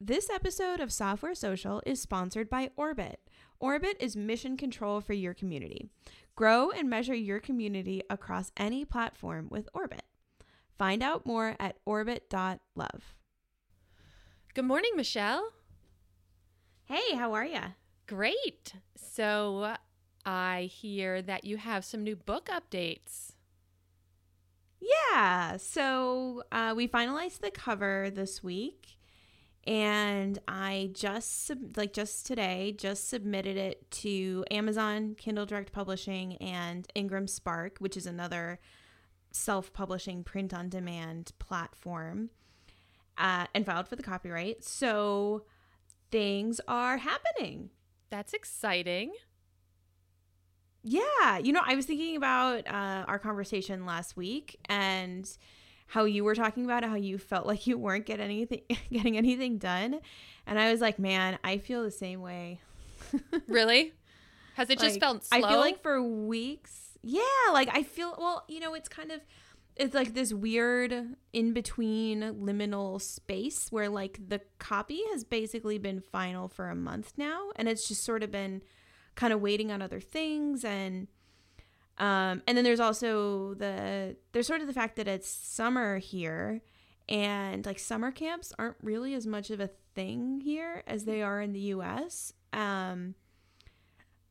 [0.00, 3.18] This episode of Software Social is sponsored by Orbit.
[3.58, 5.88] Orbit is mission control for your community.
[6.34, 10.02] Grow and measure your community across any platform with Orbit.
[10.76, 13.14] Find out more at orbit.love.
[14.52, 15.48] Good morning, Michele.
[16.84, 17.60] Hey, how are you?
[18.06, 18.74] Great.
[18.96, 19.76] So
[20.26, 23.32] I hear that you have some new book updates.
[24.78, 28.95] Yeah, so uh, we finalized the cover this week,
[29.66, 36.86] and I just like just today just submitted it to Amazon Kindle Direct Publishing and
[36.94, 38.60] Ingram Spark, which is another
[39.32, 42.30] self-publishing print-on-demand platform,
[43.18, 44.64] uh, and filed for the copyright.
[44.64, 45.44] So
[46.10, 47.70] things are happening.
[48.08, 49.12] That's exciting.
[50.82, 55.28] Yeah, you know, I was thinking about uh, our conversation last week and
[55.86, 59.58] how you were talking about how you felt like you weren't get anything getting anything
[59.58, 60.00] done,
[60.46, 62.60] and I was like, man, I feel the same way.
[63.48, 63.92] really?
[64.54, 65.38] Has it just felt slow?
[65.38, 69.20] I feel like for weeks, yeah, like I feel well, you know, it's kind of
[69.76, 76.00] it's like this weird in between liminal space where like the copy has basically been
[76.00, 78.62] final for a month now, and it's just sort of been
[79.14, 81.08] kind of waiting on other things and
[81.98, 86.60] um and then there's also the there's sort of the fact that it's summer here
[87.08, 91.40] and like summer camps aren't really as much of a thing here as they are
[91.40, 93.14] in the US um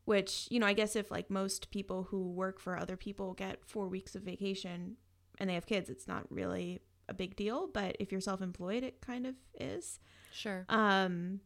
[0.06, 3.66] which you know I guess if like most people who work for other people get
[3.66, 4.98] 4 weeks of vacation
[5.40, 9.02] and they have kids it's not really a big deal but if you're self-employed it
[9.02, 10.00] kind of is
[10.32, 10.66] sure.
[10.70, 11.40] um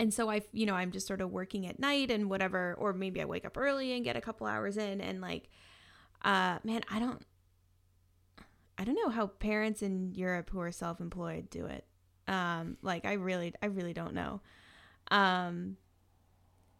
[0.00, 2.92] and so i you know i'm just sort of working at night and whatever or
[2.92, 5.48] maybe i wake up early and get a couple hours in and like
[6.24, 7.22] uh man i don't
[8.78, 11.84] i don't know how parents in europe who are self-employed do it.
[12.26, 14.40] Um like i really i really don't know.
[15.10, 15.76] Um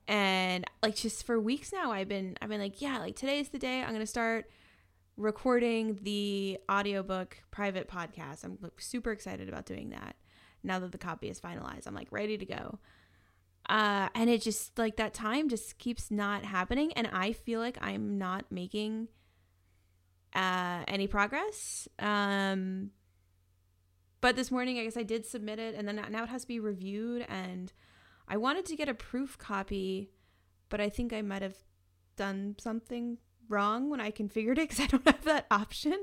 [0.09, 3.59] and like just for weeks now i've been i've been like yeah like today's the
[3.59, 4.51] day i'm gonna start
[5.17, 8.43] recording the audiobook private podcast.
[8.43, 10.17] I'm super excited about doing that
[10.63, 11.87] now that the copy is finalized.
[11.87, 12.79] I'm like ready to go
[13.69, 17.79] uh and it just like that time just keeps not happening and i feel like
[17.81, 19.09] i'm not making
[20.35, 21.89] uh any progress.
[21.99, 22.91] Um
[24.21, 26.49] but this morning i guess i did submit it and then now it has to
[26.49, 27.73] be reviewed and
[28.29, 30.11] i wanted to get a proof copy
[30.69, 31.57] but i think i might have
[32.17, 35.97] done something wrong when i configured it because i don't have that option.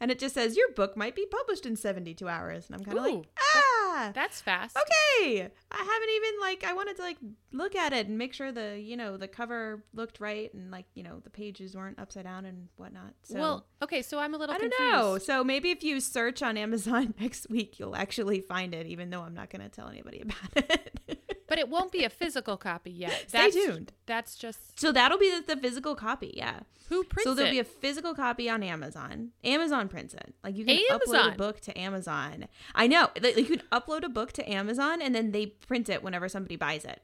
[0.00, 2.66] And it just says your book might be published in 72 hours.
[2.66, 3.81] And i'm kind of like ah
[4.12, 4.76] That's fast.
[4.76, 5.48] okay.
[5.70, 7.16] I haven't even like i wanted to like
[7.52, 10.86] look at it and make sure the you know the cover looked right and like
[10.94, 13.14] you know the pages weren't upside down and whatnot.
[13.22, 14.92] So well, okay, so I'm a little i don't confused.
[14.92, 15.18] know.
[15.18, 19.20] So maybe if you search on amazon next week you'll actually find it even though
[19.22, 21.21] i'm not going to tell anybody about it
[21.52, 23.24] But it won't be a physical copy yet.
[23.28, 23.92] Stay tuned.
[24.06, 27.28] That's just so that'll be the, the physical copy yeah who prints it?
[27.28, 27.52] so there'll it.
[27.52, 29.32] be a physical copy on Amazon.
[29.44, 30.34] Amazon prints it.
[30.42, 32.48] Like you can upload a book to Amazon.
[32.74, 33.10] I know.
[33.22, 36.56] Like you can upload a book to Amazon and then they print it whenever somebody
[36.56, 37.02] buys it.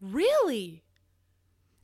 [0.00, 0.84] really?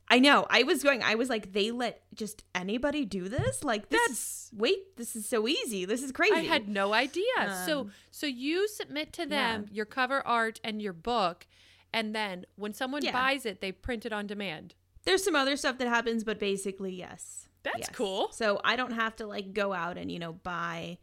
[0.07, 0.47] I know.
[0.49, 1.03] I was going.
[1.03, 3.63] I was like, they let just anybody do this?
[3.63, 3.99] Like this?
[4.07, 5.85] That's- wait, this is so easy.
[5.85, 6.33] This is crazy.
[6.33, 7.23] I had no idea.
[7.65, 11.45] so Um, so you submit to them your cover art and your book,
[11.93, 13.11] and then when someone Yeah.
[13.11, 14.75] buys it, they print it on demand.
[15.05, 17.47] There's some other stuff that happens, but basically, yes.
[17.63, 17.89] That's Yes.
[17.93, 18.31] cool.
[18.31, 20.97] So I don't have to like go out and you know buy,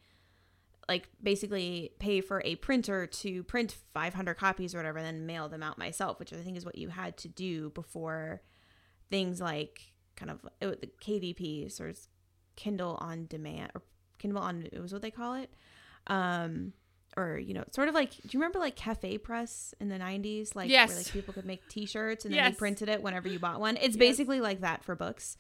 [0.88, 5.48] like basically pay for a printer to print 500 copies or whatever, and then mail
[5.48, 8.42] them out myself, which I think is what you had to do before
[9.10, 11.92] things like kind of it, the KDP or
[12.54, 13.82] Kindle on demand or
[14.18, 15.52] Kindle on it was what they call it.
[16.06, 16.72] Um,
[17.16, 20.54] or you know, sort of like do you remember like Cafe Press in the 90s
[20.54, 20.88] like Yes.
[20.90, 22.52] where like people could make t-shirts and then Yes.
[22.54, 23.76] they printed it whenever you bought one.
[23.76, 23.96] It's Yes.
[23.96, 25.36] basically like that for books.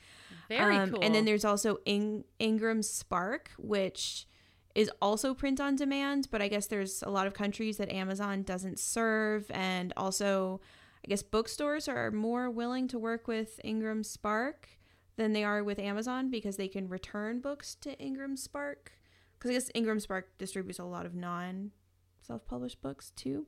[0.48, 1.02] Very Um, cool.
[1.02, 4.26] And then there's also In- Ingram Spark, which
[4.74, 8.42] is also print on demand, but I guess there's a lot of countries that Amazon
[8.42, 9.50] doesn't serve.
[9.50, 10.60] And also,
[11.04, 14.68] I guess bookstores are more willing to work with Ingram Spark
[15.16, 18.92] than they are with Amazon because they can return books to Ingram Spark.
[19.38, 21.72] Because I guess Ingram Spark distributes a lot of non
[22.20, 23.46] self published books too.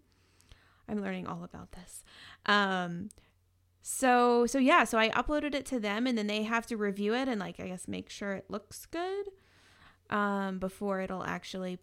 [0.88, 2.02] I'm learning all about this.
[2.46, 3.10] Um,
[3.82, 7.14] so so yeah, so I uploaded it to them and then they have to review
[7.14, 9.26] it and like I guess make sure it looks good
[10.10, 11.78] um before it'll actually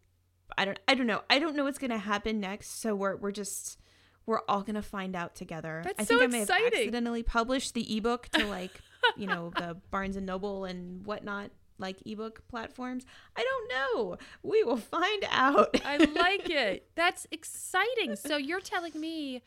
[0.57, 1.22] I don't I don't know.
[1.30, 3.80] I don't know what's going to happen next, so we're we're just
[4.25, 5.81] we're all going to find out together.
[5.84, 8.72] That's I think so I may have accidentally published the ebook to like,
[9.18, 13.06] you know, the Barnes and Noble and whatnot like ebook platforms?
[13.36, 14.18] I don't know.
[14.44, 15.75] We will find out.
[15.86, 16.89] I like it.
[16.95, 18.16] That's exciting.
[18.16, 19.42] So you're telling me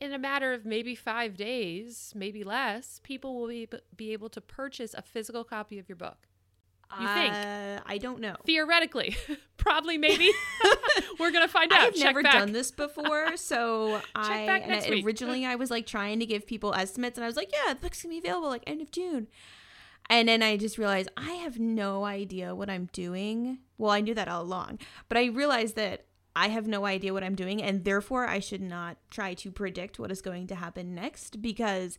[0.00, 4.40] in a matter of maybe 5 days, maybe less, people will be be able to
[4.40, 6.28] purchase a physical copy of your book.
[7.00, 7.32] You think?
[7.34, 8.36] Uh, I don't know.
[8.46, 9.16] Theoretically,
[9.56, 10.30] probably maybe.
[11.18, 11.80] We're going to find out.
[11.80, 12.34] I've Check never back.
[12.34, 17.24] done this before, so I originally I was like trying to give people estimates, and
[17.24, 19.28] I was like, "Yeah, the book's gonna be available like end of June,"
[20.10, 23.58] and then I just realized I have no idea what I'm doing.
[23.78, 24.78] Well, I knew that all along,
[25.08, 26.06] but I realized that
[26.36, 29.98] I have no idea what I'm doing, and therefore I should not try to predict
[29.98, 31.98] what is going to happen next because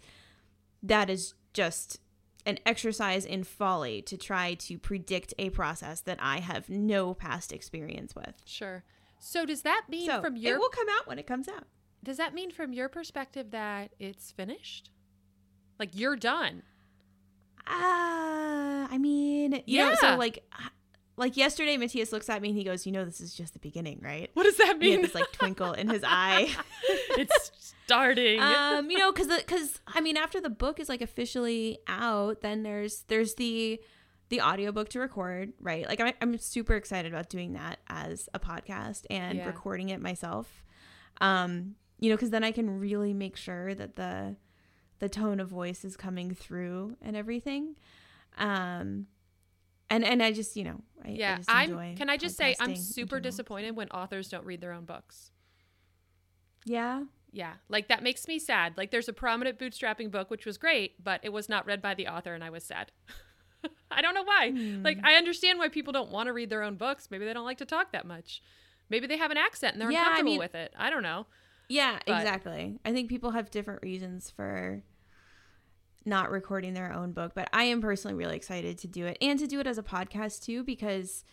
[0.84, 2.00] that is just
[2.46, 7.52] an exercise in folly to try to predict a process that I have no past
[7.52, 8.36] experience with.
[8.46, 8.84] Sure.
[9.20, 11.64] So does that mean So from it will come out when it comes out.
[12.04, 14.92] does that mean from your perspective that it's finished?
[15.80, 16.62] Like you're done.
[17.68, 19.96] Uh, I mean, you know, Yeah.
[19.96, 20.44] so like,
[21.18, 23.60] like yesterday, Mathias looks at me and he goes, "You know, this is just the
[23.60, 25.02] beginning, right?" What does that mean?
[25.02, 26.50] this like twinkle in his eye.
[27.18, 27.52] it's
[27.86, 28.40] starting.
[28.42, 32.64] um, you know, because because I mean, after the book is like officially out, then
[32.64, 33.80] there's there's the
[34.30, 35.88] the audiobook to record, right?
[35.88, 39.48] Like I'm I'm super excited about doing that as a podcast and Yeah.
[39.48, 40.64] recording it myself.
[41.22, 44.36] Um, you know, because then I can really make sure that the
[45.00, 47.76] the tone of voice is coming through and everything.
[48.38, 49.08] Um,
[49.90, 52.56] and and I just you know I, I yeah, just I'm Can I just say
[52.60, 55.32] I'm super disappointed when authors don't read their own books.
[56.66, 58.74] Yeah, Yeah, like that makes me sad.
[58.76, 61.94] Like there's a prominent bootstrapping book which was great, but it was not read by
[61.94, 62.92] the author and I was sad.
[63.92, 64.52] I don't know why.
[64.84, 65.06] Like Hmm.
[65.06, 67.10] I understand why people don't want to read their own books.
[67.12, 68.42] Maybe they don't like to talk that much.
[68.90, 70.74] Maybe they have an accent and they're Yeah, I uncomfortable mean- with it.
[70.78, 71.28] I don't know.
[71.68, 72.80] Yeah, But- exactly.
[72.86, 74.84] I think people have different reasons for
[76.06, 79.40] not recording their own book, but I am personally really excited to do it and
[79.40, 81.24] to do it as a podcast too because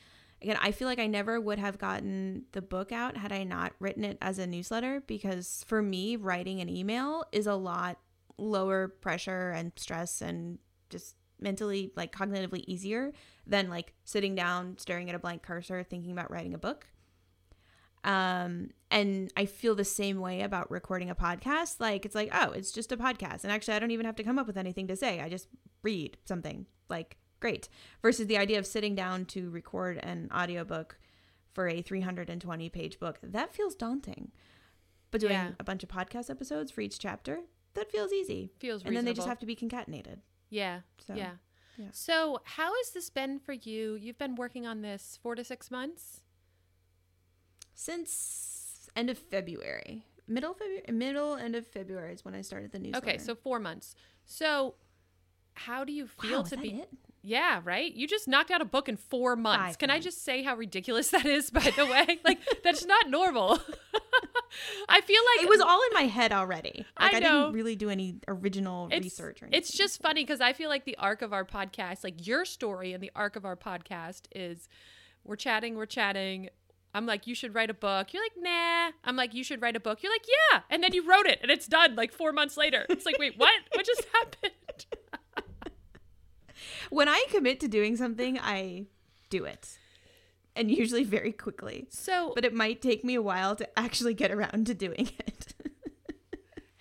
[0.40, 3.74] again, I feel like I never would have gotten the book out had I not
[3.78, 7.98] written it as a newsletter because for me, writing an email is a lot
[8.38, 10.58] lower pressure and stress and
[10.90, 13.12] just mentally like cognitively easier
[13.46, 16.86] than like sitting down staring at a blank cursor thinking about writing a book
[18.04, 22.50] um and i feel the same way about recording a podcast like it's like oh
[22.50, 24.86] it's just a podcast and actually i don't even have to come up with anything
[24.88, 25.46] to say i just
[25.82, 27.68] read something like great
[28.02, 30.98] versus the idea of sitting down to record an audiobook
[31.52, 34.32] for a 320 page book that feels daunting
[35.10, 35.50] but doing Yeah.
[35.60, 37.40] a bunch of podcast episodes for each chapter
[37.74, 40.18] that feels easy Feels and then they just have to be concatenated
[40.50, 40.80] Yeah.
[41.06, 41.32] So, yeah.
[41.78, 41.86] yeah.
[41.92, 43.94] So, how has this been for you?
[43.94, 46.20] You've been working on this 4 to 6 months?
[47.74, 52.78] Since end of february middle february middle end of february is when i started the
[52.78, 53.94] newsletter Okay, so 4 months.
[54.24, 54.74] So,
[55.54, 56.88] how do you feel wow, to be it?
[57.24, 57.92] Yeah, right?
[57.92, 59.64] You just knocked out a book in 4 months.
[59.64, 62.18] Five Can I just say how ridiculous that is by the way?
[62.24, 63.58] like that's not normal.
[64.88, 66.84] I feel like it was all in my head already.
[66.96, 67.40] I Like I, know.
[67.42, 69.58] didn't really do any original it's, research or anything.
[69.58, 72.92] It's just funny because I feel like the arc of our podcast, like your story
[72.92, 74.68] and the arc of our podcast is
[75.24, 76.50] we're chatting, we're chatting.
[76.94, 78.12] I'm like, you should write a book.
[78.12, 78.90] You're like, nah.
[79.04, 80.02] I'm like, you should write a book.
[80.02, 80.60] You're like, yeah.
[80.70, 82.84] And then you wrote it and it's done like four months later.
[82.90, 83.50] It's like, wait, what?
[83.72, 84.86] What just happened?
[86.90, 88.86] when I commit to doing something, I
[89.30, 89.78] do it.
[90.54, 91.86] And usually very quickly.
[91.90, 95.54] So, But it might take me a while to actually get around to doing it.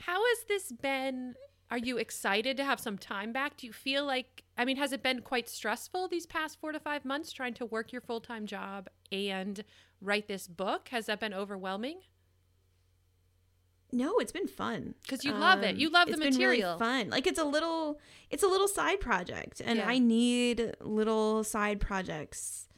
[0.01, 1.35] how has this been?
[1.69, 3.55] Are you excited to have some time back?
[3.55, 6.81] Do you feel like, I mean, has it been quite stressful these past four to
[6.81, 9.63] five months trying to work your full time job and
[10.01, 10.89] write this book?
[10.89, 11.99] Has that been overwhelming?
[13.93, 14.95] no, it's been fun.
[15.01, 15.71] Because you love it.
[15.71, 16.77] Um, You love the it's been really material.
[16.77, 17.09] fun.
[17.09, 19.85] Like it's a little it's a little side project and Yeah.
[19.89, 22.69] I need little side projects.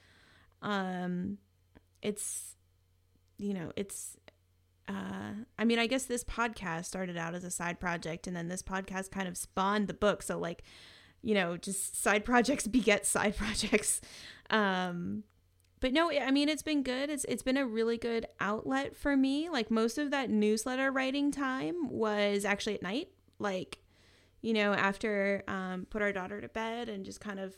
[0.64, 1.38] Um
[2.02, 2.56] it's
[3.38, 4.18] you know, it's
[4.90, 8.48] uh I mean, I guess this podcast started out as a side project and then
[8.48, 10.24] this podcast kind of spawned the book.
[10.24, 10.64] So like,
[11.22, 14.02] you know, just side projects beget side projects.
[14.50, 15.26] Um
[15.84, 17.10] but no, I mean it's been good.
[17.10, 19.50] It's it's been a really good outlet for me.
[19.50, 23.10] Like most of that newsletter writing time was actually at night.
[23.38, 23.80] Like,
[24.42, 27.58] you know, after um, put our daughter to bed and just kind of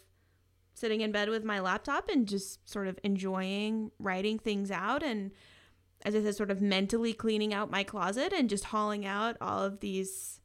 [0.73, 5.29] sitting in bed with my laptop and just sort of enjoying writing things out and
[6.03, 9.61] as I said, sort of mentally cleaning out my closet and just hauling out all
[9.61, 10.41] of these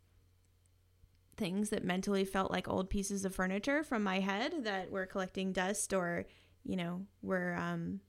[1.38, 5.50] things that mentally felt like old pieces of furniture from my head that were collecting
[5.52, 6.26] dust or
[6.64, 8.00] you know, were um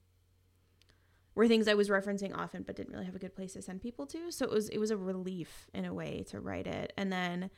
[1.33, 3.81] were things I was referencing often but didn't really have a good place to send
[3.81, 4.31] people to.
[4.31, 6.93] So it was it was a relief in a way to write it.
[6.97, 7.49] And then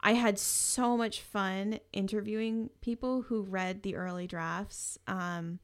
[0.00, 4.98] I had so much fun interviewing people who read the early drafts.
[5.06, 5.58] Um,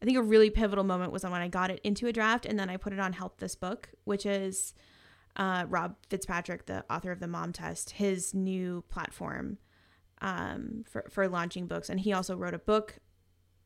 [0.00, 2.58] I think a really pivotal moment was when I got it into a draft and
[2.58, 4.74] then I put it on Help This Book, which is
[5.36, 9.58] uh, Rob Fitzpatrick, the author of the Mom Test, his new platform
[10.20, 11.88] um, for, for launching books.
[11.88, 12.98] And he also wrote a book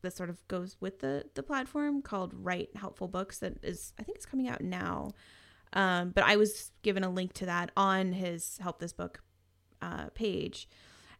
[0.07, 4.03] that sort of goes with the, the platform called Write Helpful Books that is, I
[4.03, 5.11] think it's coming out now.
[5.73, 9.23] Um, but I was given a link to that on his Help This Book
[9.83, 10.69] uh, page.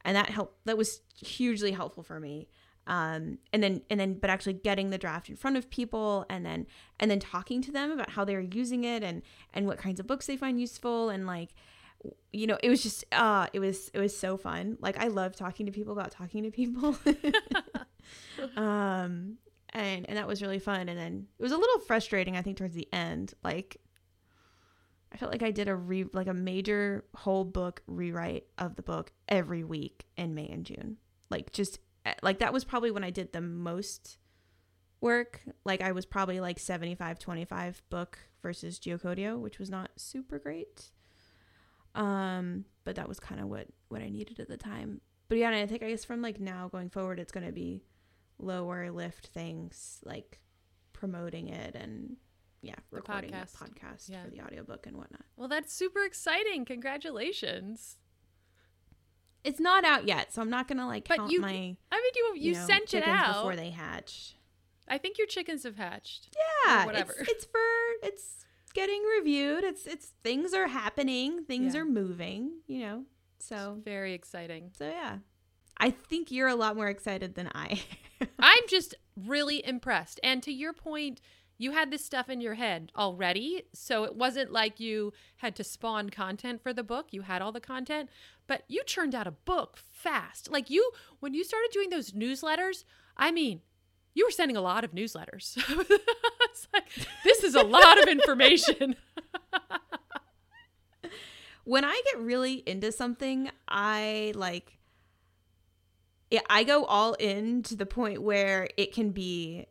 [0.05, 2.49] And that helped, that was hugely helpful for me
[2.87, 6.47] um, and then and then but actually getting the draft in front of people and
[6.47, 6.67] then
[7.01, 10.07] and then talking to them about how they're using it and and what kinds of
[10.07, 11.51] books they find useful and like
[12.33, 14.77] you know it was just uh it was it was so fun.
[14.81, 16.97] Like i love talking to people about talking to people.
[18.57, 19.39] Um
[19.71, 20.89] and and that was really fun.
[20.89, 23.35] And then it was a little frustrating i think towards the end.
[23.43, 23.79] Like
[25.13, 28.83] i felt like i did a re like a major whole book rewrite of the
[28.83, 30.99] book every week in may and june.
[31.31, 34.19] Like just Eh, like that was probably when I did the most
[35.01, 35.41] work.
[35.65, 40.93] Like I was probably like 75 25 book versus Geocodio, which was not super great.
[41.97, 45.01] Um, but that was kind of what what I needed at the time.
[45.29, 47.53] But yeah, and I think I guess from like now going forward it's going to
[47.53, 47.83] be
[48.39, 50.41] lower lift things like
[50.93, 52.17] promoting it and
[52.63, 53.59] yeah, recording podcast.
[53.59, 54.25] the podcast Yeah.
[54.25, 55.25] for the audiobook and whatnot.
[55.37, 56.65] Well, that's super exciting.
[56.65, 57.97] Congratulations.
[59.45, 61.77] It's not out yet, so I'm not gonna like But count you- my I mean,
[61.93, 63.35] you you, know, sent it out.
[63.37, 64.35] before they hatch.
[64.89, 66.35] I think your chickens have hatched.
[66.67, 67.13] yeah whatever.
[67.19, 67.59] It's, it's for
[68.03, 68.46] it's
[68.77, 71.81] getting reviewed it's it's things are happening things Yeah.
[71.81, 73.05] are moving you know
[73.39, 74.71] so Very exciting.
[74.79, 75.19] so yeah
[75.79, 77.83] i think you're a lot more excited than i
[78.39, 80.19] I'm just really impressed.
[80.25, 81.21] And to your point,
[81.59, 83.65] you had this stuff in your head already.
[83.75, 87.09] So it wasn't like you had to spawn content for the book.
[87.11, 88.09] You had all the content,
[88.47, 90.51] but you churned out a book fast.
[90.51, 92.85] Like you, when you started doing those newsletters,
[93.19, 93.61] I mean,
[94.17, 95.57] you were sending a lot of newsletters.
[96.49, 96.89] It's like,
[97.23, 98.97] this is a lot of information.
[101.65, 104.79] when i get really into something i like
[106.31, 109.67] yeah, i go all in to the point where it can be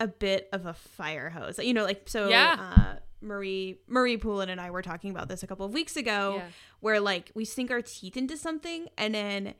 [0.00, 2.56] a bit of a fire hose you know like so Yeah.
[2.58, 6.36] uh marie marie poulin and i were talking about this a couple of weeks ago
[6.38, 6.46] Yeah.
[6.80, 9.54] where like we sink our teeth into something and then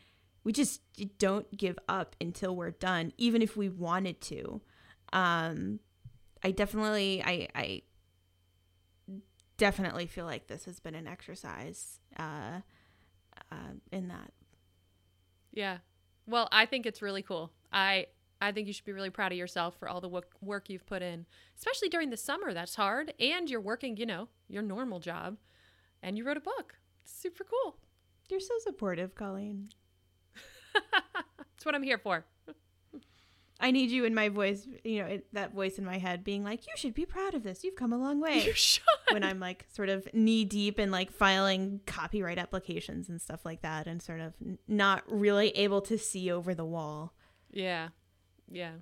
[0.44, 0.80] we just
[1.18, 4.60] don't give up until we're done even if we wanted to
[5.12, 5.78] um
[6.42, 7.82] i definitely i i
[9.56, 12.60] definitely feel like this has been an exercise uh,
[13.52, 14.32] uh in that
[15.52, 15.78] Yeah.
[16.26, 17.52] Well, I think it's really cool.
[17.72, 18.06] I
[18.40, 20.86] I think you should be really proud of yourself for all the work, work you've
[20.86, 22.52] put in, especially during the summer.
[22.52, 25.36] That's hard, and you're working, you know, your normal job,
[26.02, 26.78] and you wrote a book.
[27.04, 27.76] Super cool.
[28.30, 29.68] you're so supportive colleen
[30.74, 32.24] That's what I'm here for.
[33.60, 36.42] i need you in my voice you know it, that voice in my head being
[36.42, 38.82] like you should be proud of this you've come a long way You should.
[39.12, 43.62] when I'm like sort of knee deep in like filing copyright applications and stuff like
[43.62, 44.34] that and sort of
[44.66, 47.14] not really able to see over the wall.
[47.52, 47.88] Yeah.
[48.50, 48.72] Yeah.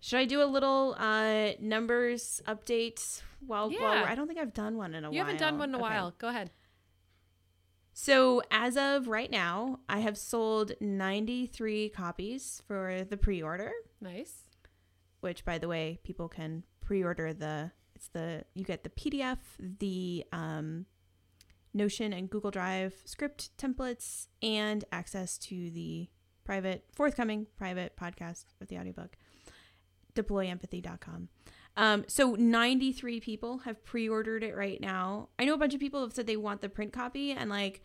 [0.00, 4.00] Should I do a little uh numbers update while, while Yeah.
[4.00, 5.14] we're- I don't think I've done one in a You while.
[5.14, 5.82] You haven't done one in a Okay.
[5.94, 6.14] while.
[6.18, 6.50] Go ahead.
[8.04, 14.40] So, as of right now, I have sold 93 copies for the pre-order, Nice.
[15.20, 20.24] which by the way, people can pre-order the it's the you get the PDF, the
[20.32, 20.86] um
[21.72, 26.08] Notion and Google Drive script templates and access to the
[26.42, 29.16] private forthcoming private podcast of the audiobook
[30.16, 31.28] deployempathy.com.
[31.76, 35.28] Um, so 93 people have pre-ordered it right now.
[35.38, 37.82] I know a bunch of people have said they want the print copy and like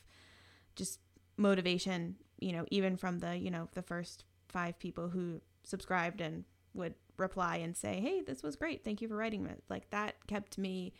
[0.75, 1.00] just
[1.38, 6.43] motivation, you know, even from the, you know, the first five people who subscribed and
[6.74, 8.84] would reply and say, Hey, this was great.
[8.84, 9.63] Thank you for writing it.
[9.69, 10.93] Like that kept me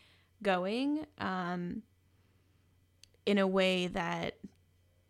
[0.44, 1.06] going.
[1.18, 1.84] Um,
[3.30, 4.40] in a way that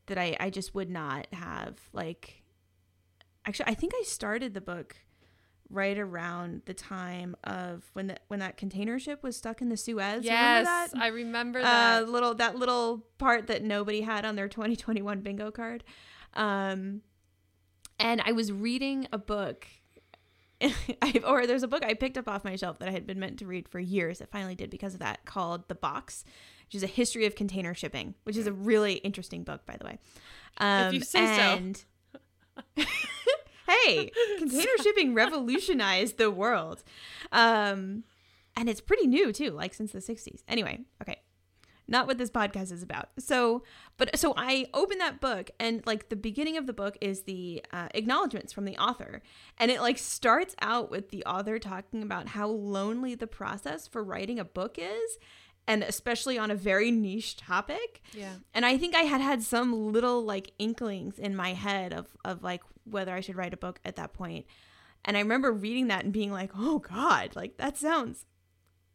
[0.07, 2.43] that I, I just would not have like
[3.45, 4.97] actually I think I started the book
[5.69, 9.77] right around the time of when the when that container ship was stuck in the
[9.77, 10.23] Suez.
[10.23, 10.89] yes, Remember that?
[11.01, 12.09] I remember uh, that.
[12.09, 15.83] little that little part that nobody had on their 2021 bingo card.
[16.33, 17.01] Um,
[17.99, 19.67] and I was reading a book.
[20.61, 23.19] I, or there's a book I picked up off my shelf that I had been
[23.19, 24.19] meant to read for years.
[24.19, 26.25] It finally did because of that, called The Box,
[26.67, 29.85] which is a history of container shipping, which is a really interesting book, by the
[29.85, 29.99] way.
[30.57, 31.73] Um, you say
[32.75, 32.83] so.
[33.69, 36.83] hey, container shipping revolutionized the world.
[37.31, 38.03] Um,
[38.55, 40.43] and it's pretty new too, like since the 60s.
[40.47, 41.17] Anyway, okay.
[41.87, 43.09] Not what this podcast is about.
[43.17, 43.63] So,
[43.97, 47.65] but so I open that book, and like the beginning of the book is the
[47.73, 49.23] uh, acknowledgments from the author.
[49.57, 54.03] And it like starts out with the author talking about how lonely the process for
[54.03, 55.17] writing a book is,
[55.67, 58.03] and especially on a very niche topic.
[58.13, 58.33] yeah.
[58.53, 62.43] And I think I had had some little like inklings in my head of of
[62.43, 64.45] like whether I should write a book at that point.
[65.05, 68.25] And I remember reading that and being like, "Oh god, like that sounds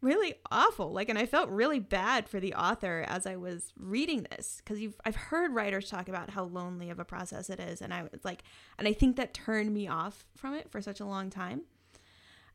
[0.01, 4.27] really awful." Like and I felt really bad for the author as I was reading
[4.29, 7.81] this cuz you've I've heard writers talk about how lonely of a process it is
[7.81, 8.43] and I was like
[8.77, 11.63] and I think that turned me off from it for such a long time.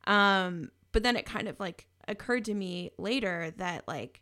[0.05, 4.20] Um but then it kind of like occurred to me later that like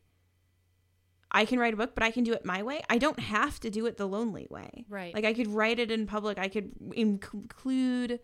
[1.32, 2.82] I can write a book, but I can do it my way.
[2.90, 4.86] I don't have to do it the lonely way.
[4.90, 5.14] Right.
[5.14, 6.40] Like I could write it in public.
[6.40, 8.20] I could include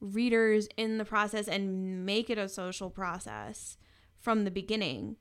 [0.00, 3.76] readers in the process and make it a social process
[4.20, 5.16] from the beginning.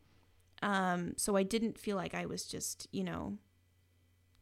[0.63, 3.37] Um, so I didn't feel like I was just, you know,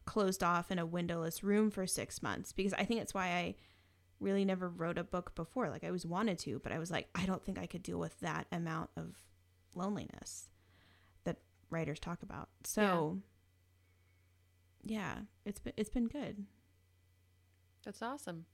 [0.06, 3.56] closed off in a windowless room for six months because I think that's why I
[4.22, 5.70] really never wrote a book before.
[5.70, 8.00] Like I always wanted to, but I was like, I don't think I could deal
[8.00, 9.16] with that amount of
[9.74, 10.48] loneliness
[11.70, 12.50] writers talk about.
[12.64, 13.20] So
[14.84, 16.46] yeah, it's been it's been good.
[17.84, 18.46] That's awesome.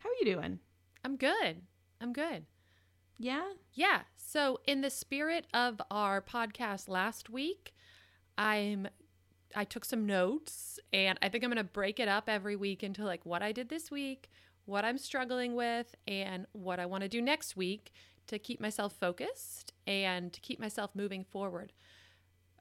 [0.00, 0.58] How are you doing?
[1.04, 1.62] I'm good.
[2.00, 2.46] I'm good.
[3.18, 3.52] Yeah?
[3.72, 4.02] Yeah.
[4.16, 7.74] So, in the spirit of our podcast last week,
[8.36, 8.88] I'm
[9.54, 12.82] I took some notes and I think I'm going to break it up every week
[12.82, 14.30] into like what I did this week,
[14.64, 17.92] what I'm struggling with, and what I want to do next week
[18.28, 21.72] to keep myself focused and to keep myself moving forward.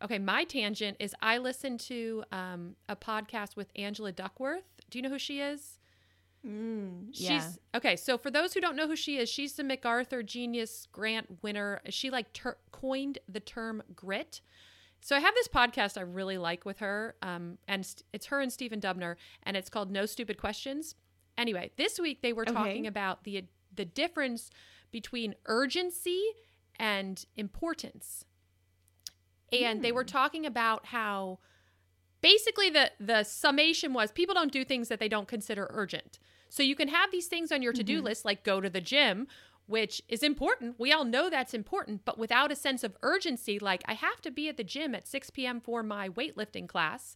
[0.03, 4.63] Okay, my tangent is I listened to um, a podcast with Angela Duckworth.
[4.89, 5.77] Do you know who she is?
[6.45, 7.49] Mm, She's yeah.
[7.75, 7.95] okay.
[7.95, 11.81] So for those who don't know who she is, she's the MacArthur Genius Grant winner.
[11.89, 14.41] She like ter- coined the term grit.
[15.01, 18.39] So I have this podcast I really like with her, um, and st- it's her
[18.39, 20.95] and Stephen Dubner, and it's called No Stupid Questions.
[21.37, 22.53] Anyway, this week they were Okay.
[22.53, 24.49] talking about the the difference
[24.91, 26.21] between urgency
[26.77, 28.25] and importance,
[29.51, 30.07] and they were hmm.
[30.07, 31.39] talking about how
[32.21, 36.19] basically the the summation was people don't do things that they don't consider urgent.
[36.49, 38.05] So you can have these things on your to-do mm-hmm.
[38.05, 39.27] list like go to the gym,
[39.67, 40.75] which is important.
[40.77, 44.31] We all know that's important, but without a sense of urgency like I have to
[44.31, 45.61] be at the gym at 6 p.m.
[45.61, 47.15] for my weightlifting class.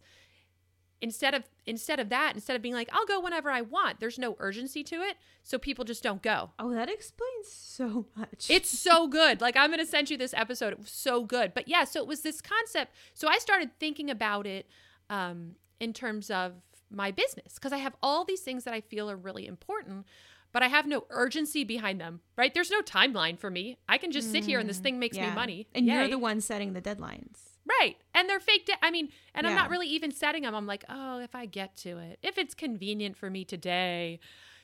[1.01, 4.17] Instead of instead of that, instead of being like I'll go whenever I want, there's
[4.17, 6.51] no urgency to it, so people just don't go.
[6.57, 8.47] Oh, that explains so much.
[8.49, 9.41] It's so good.
[9.41, 10.71] Like I'm going to send you this episode.
[10.73, 11.53] It was so good.
[11.53, 12.93] But yeah, so it was this concept.
[13.13, 14.67] So I started thinking about it
[15.09, 16.53] um, in terms of
[16.89, 20.05] my business because I have all these things that I feel are really important,
[20.53, 22.21] but I have no urgency behind them.
[22.37, 22.53] Right?
[22.53, 23.77] There's no timeline for me.
[23.89, 25.67] I can just sit here and this thing makes me Mm, money.
[25.75, 27.54] And you're the one setting the deadlines.
[27.67, 27.95] Right.
[28.13, 28.67] And they're fake.
[28.67, 30.53] De- I mean, and I'm not really even setting them.
[30.53, 34.19] I'm like, oh, if I get to it, if it's convenient for me today.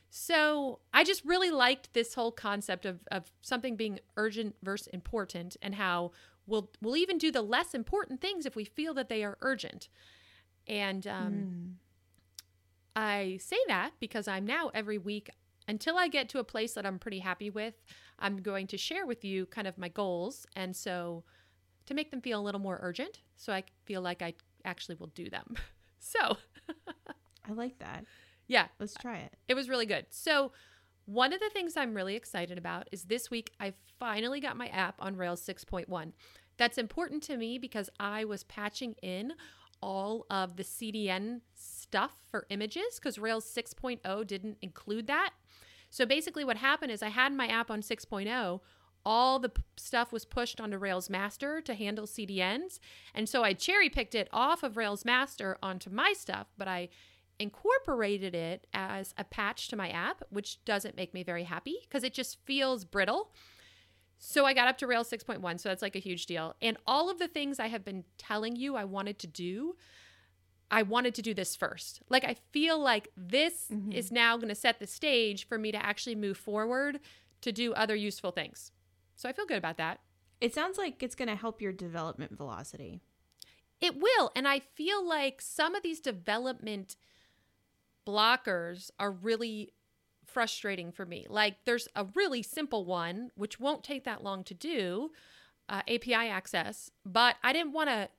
[0.09, 5.57] So I just really liked this whole concept of, of something being urgent versus important
[5.61, 6.11] and how
[6.45, 9.87] we'll, we'll even do the less important things if we feel that they are urgent.
[10.67, 11.73] And um, Mm.
[12.95, 15.29] I say that because I'm now every week
[15.67, 17.75] until I get to a place that I'm pretty happy with,
[18.19, 20.45] I'm going to share with you kind of my goals.
[20.55, 21.23] And so
[21.85, 24.33] to make them feel a little more urgent, so I feel like I
[24.65, 25.55] actually will do them.
[26.03, 26.37] So
[27.47, 28.05] I like that.
[28.47, 29.35] yeah, Let's try it.
[29.47, 30.07] it was really good.
[30.09, 30.51] So,
[31.05, 34.67] one of the things I'm really excited about is this week I finally got my
[34.69, 36.13] app on Rails 6.1.
[36.57, 39.33] That's important to me because I was patching in
[39.79, 45.33] all of the CDN stuff for images because Rails 6.0 didn't include that.
[45.91, 48.59] So, basically, what happened is I had my app on 6.0.
[49.05, 52.79] All the p- stuff was pushed onto Rails Master to handle CDNs.
[53.15, 56.89] And so I cherry picked it off of Rails Master onto my stuff, but I
[57.39, 62.03] incorporated it as a patch to my app, which doesn't make me very happy because
[62.03, 63.31] it just feels brittle.
[64.19, 66.55] So I got up to Rails 6.1, so that's like a huge deal.
[66.61, 69.75] And all of the things I have been telling you I wanted to do,
[70.69, 72.01] I wanted to do this first.
[72.07, 73.91] Like I feel like this Mhm.
[73.93, 76.99] is now going to set the stage for me to actually move forward
[77.41, 78.71] to do other useful things.
[79.21, 79.99] So I feel good about that.
[80.39, 83.01] It sounds like it's going to help your development velocity.
[83.79, 84.31] It will.
[84.35, 86.95] And I feel like some of these development
[88.07, 89.73] blockers are really
[90.25, 91.27] frustrating for me.
[91.29, 95.11] Like there's a really simple one, which won't take that long to do
[95.69, 98.09] uh, API access, but I didn't want to.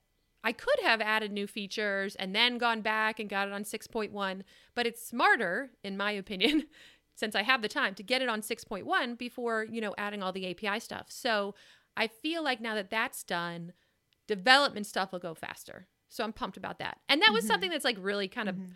[0.45, 4.43] I could have added new features and then gone back and got it on 6.1,
[4.75, 6.65] but it's smarter, in my opinion,
[7.23, 10.33] since I have the time to get it on 6.1 before, you know, adding all
[10.33, 11.07] the API stuff.
[11.09, 11.55] So
[11.97, 13.75] I feel like now that that's done,
[14.27, 15.87] development stuff will go faster.
[16.09, 16.99] So I'm pumped about that.
[17.09, 17.47] And that was Mhm.
[17.47, 18.73] something that's like really kind of Mhm.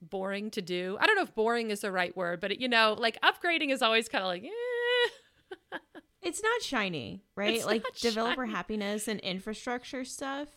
[0.00, 0.96] boring to do.
[1.00, 3.72] I don't know if boring is the right word, but it, you know, like upgrading
[3.72, 5.78] is always kind of like, eh.
[6.22, 7.56] It's not shiny, right?
[7.56, 8.54] It's like developer shiny.
[8.54, 10.48] happiness and infrastructure stuff.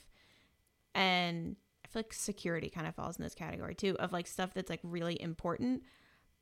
[0.93, 4.53] And I feel like security kind of falls in this category too of like stuff
[4.53, 5.81] that's like really important,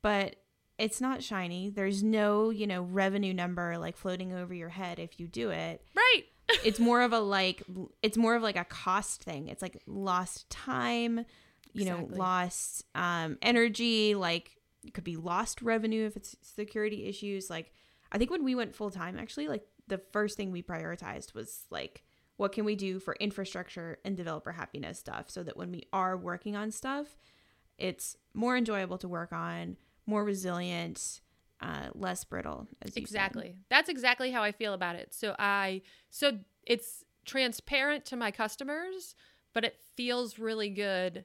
[0.02, 0.36] but
[0.78, 1.70] it's not shiny.
[1.70, 5.82] There's no, you know, revenue number like floating over your head if you do it.
[5.94, 6.22] right.
[6.64, 7.62] It's more of a like
[8.02, 9.48] it's more of like a cost thing.
[9.48, 11.26] It's like lost time,
[11.74, 17.50] you know, lost um energy, like it could be lost revenue if it's security issues.
[17.50, 17.70] Like
[18.10, 21.66] I think when we went full time actually, like the first thing we prioritized was
[21.70, 22.02] like
[22.38, 26.16] what can we do for infrastructure and developer happiness stuff so that when we are
[26.16, 27.18] working on stuff,
[27.76, 29.76] it's more enjoyable to work on,
[30.08, 31.20] more resilient,
[31.60, 32.66] uh, less brittle.
[32.82, 33.02] As you said.
[33.02, 33.56] Exactly.
[33.68, 35.12] That's exactly how I feel about it.
[35.14, 39.14] So I so it's transparent to my customers,
[39.52, 41.24] but it feels really good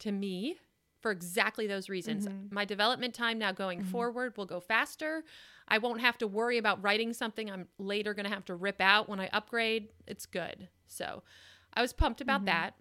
[0.00, 0.56] to me
[1.00, 2.26] for exactly those reasons.
[2.26, 2.50] Mhm.
[2.52, 3.86] My development time now going Mhm.
[3.90, 5.24] forward will go faster.
[5.68, 8.80] I won't have to worry about writing something I'm later going to have to rip
[8.80, 9.90] out when I upgrade.
[10.06, 10.68] It's good.
[10.86, 11.22] So
[11.74, 12.46] I was pumped about Mhm.
[12.46, 12.74] that.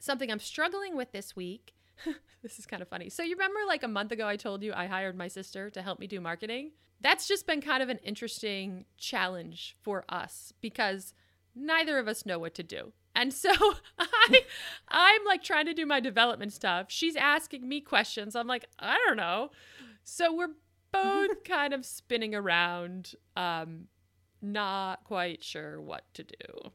[0.00, 1.74] Something I'm struggling with this week.
[2.42, 3.08] this is kind of funny.
[3.08, 5.82] So you remember like a month ago I told you I hired my sister to
[5.82, 6.72] help me do marketing?
[7.00, 11.14] That's just been kind of an interesting challenge for us because
[11.54, 12.92] neither of us know what to do.
[13.14, 13.50] And so
[13.98, 14.42] I
[14.88, 16.86] I'm like trying to do my development stuff.
[16.88, 18.36] She's asking me questions.
[18.36, 19.50] I'm like, I don't know.
[20.04, 20.54] So we're
[20.92, 23.88] both kind of spinning around um
[24.40, 26.72] not quite sure what to do.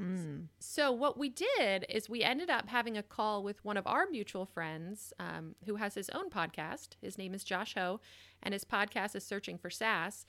[0.00, 0.46] Mm.
[0.58, 4.06] So what we did is we ended up having a call with one of our
[4.10, 6.90] mutual friends um, who has his own podcast.
[7.00, 8.00] His name is Josh Ho,
[8.42, 10.26] and his podcast is Searching for SaaS.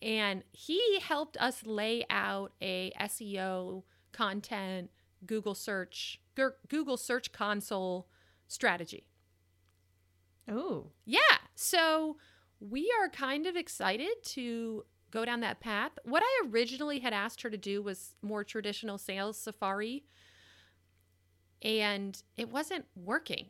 [0.00, 4.90] And he helped us lay out a SEO content
[5.26, 6.20] Google search
[6.68, 8.06] Google Search Console
[8.46, 9.06] strategy.
[10.48, 10.92] Oh.
[11.04, 11.18] Yeah.
[11.56, 12.16] So
[12.60, 15.92] we are kind of excited to go down that path.
[16.04, 20.04] What I originally had asked her to do was more traditional sales safari,
[21.62, 23.46] and it wasn't working.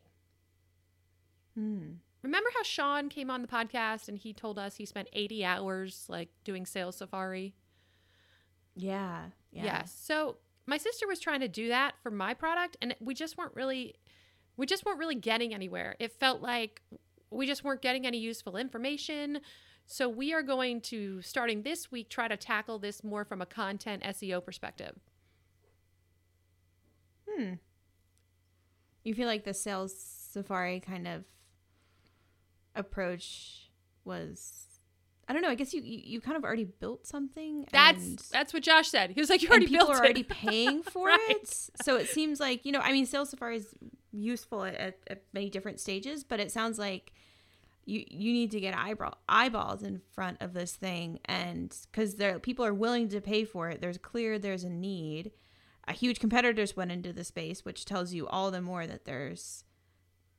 [1.55, 1.95] Hmm.
[2.23, 6.05] Remember how Sean came on the podcast and he told us he spent 80 hours
[6.09, 7.55] like doing sales safari?
[8.75, 9.27] Yeah.
[9.53, 9.65] Yeah.
[9.65, 9.97] Yes.
[10.01, 13.55] So my sister was trying to do that for my product and we just weren't
[13.55, 13.95] really
[14.57, 15.95] we just weren't really getting anywhere.
[16.01, 16.83] It felt like
[17.31, 19.41] we just weren't getting any useful information.
[19.91, 23.47] So we are going to starting this week try to tackle this more from a
[23.47, 24.95] content SEO perspective.
[27.27, 27.55] Hmm.
[29.03, 31.25] You feel like the sales safari kind of
[32.77, 33.71] approach
[34.05, 34.65] was
[35.27, 38.53] I don't know, I guess you you, you kind of already built something That's that's
[38.53, 39.13] what Josh said.
[39.13, 41.19] He was like you already people built are already paying for Right.
[41.31, 41.49] it.
[41.83, 43.75] So it seems like, you know, I mean sales safari is
[44.13, 47.13] useful at, at many different stages, but it sounds like
[47.89, 52.39] you you need to get eyeball eyeballs in front of this thing and because there
[52.39, 55.33] people are willing to pay for it there's clear there's a need
[55.87, 59.65] a huge competitors went into the space which tells you all the more that there's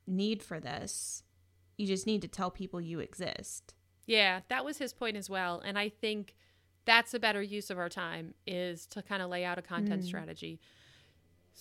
[0.05, 1.23] need for this
[1.77, 3.73] You just need to tell people you exist.
[4.05, 5.61] Yeah, that was his point as well.
[5.63, 6.35] And I think
[6.85, 10.01] that's a better use of our time is to kind of lay out a content
[10.03, 10.05] Mm.
[10.05, 10.59] strategy.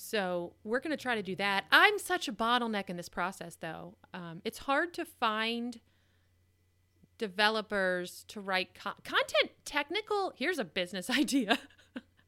[0.01, 1.65] So we're going to try to do that.
[1.73, 3.97] I'm such a bottleneck in this process, though.
[4.15, 5.81] Um, it's hard to find
[7.19, 9.51] developers to write co- content.
[9.65, 11.59] Technical, here's a business idea.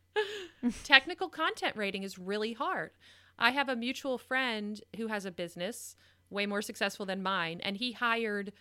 [0.85, 2.91] technical content rating is really hard.
[3.39, 5.95] I have a mutual friend who has a business
[6.29, 8.53] way more successful than mine, and he hired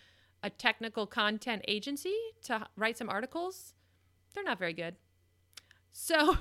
[0.44, 3.74] a technical content agency to write some articles.
[4.34, 4.94] They're not very good.
[5.92, 6.36] So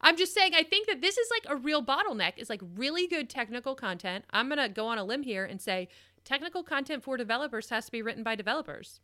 [0.00, 2.34] I'm just saying, I think that this is like a real bottleneck.
[2.36, 4.24] Is like really good technical content.
[4.30, 5.88] I'm gonna go on a limb here and say
[6.24, 9.00] technical content for developers has to be written by developers.